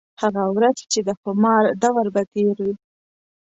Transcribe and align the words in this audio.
هغه 0.21 0.43
ورځ 0.55 0.77
چې 0.91 0.99
د 1.07 1.09
خومار 1.19 1.63
دَور 1.81 2.05
به 2.13 2.21
تېر 2.33 2.55
وي 2.65 2.73